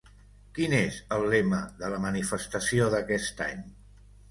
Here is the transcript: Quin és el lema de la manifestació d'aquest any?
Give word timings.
Quin 0.59 0.71
és 0.77 0.97
el 1.17 1.25
lema 1.33 1.59
de 1.83 1.93
la 1.95 2.01
manifestació 2.07 2.91
d'aquest 2.97 3.47
any? 3.53 3.65